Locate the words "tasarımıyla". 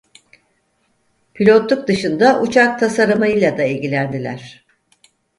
2.79-3.57